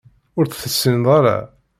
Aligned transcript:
Ur 0.37 0.45
tt-tessineḍ 0.47 1.07
ara 1.17 1.37